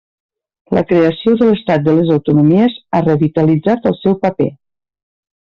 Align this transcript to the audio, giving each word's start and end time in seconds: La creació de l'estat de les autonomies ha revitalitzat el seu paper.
La 0.77 0.81
creació 0.91 1.33
de 1.41 1.49
l'estat 1.49 1.83
de 1.87 1.93
les 1.99 2.09
autonomies 2.15 2.79
ha 2.93 3.03
revitalitzat 3.09 3.87
el 3.93 3.97
seu 4.07 4.19
paper. 4.27 4.51